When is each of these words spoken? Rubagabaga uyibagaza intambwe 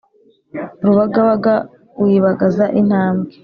Rubagabaga 0.85 1.53
uyibagaza 2.03 2.65
intambwe 2.81 3.31